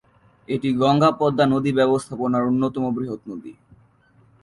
[0.47, 3.51] এটি গঙ্গা-পদ্মা নদী ব্যবস্থাপনার অন্যতম বৃহৎ নদী।